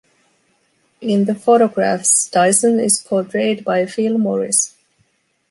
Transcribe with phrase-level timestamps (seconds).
[1.01, 4.75] In the photographs, Dyson is portrayed by Phil Morris.